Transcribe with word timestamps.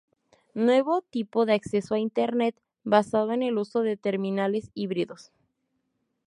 Nuevo 0.55 1.03
tipo 1.03 1.45
de 1.45 1.53
acceso 1.53 1.93
a 1.93 1.99
internet 1.99 2.55
basado 2.83 3.33
en 3.33 3.43
el 3.43 3.59
uso 3.59 3.81
de 3.81 3.97
terminales 3.97 4.71
híbridos. 4.73 5.31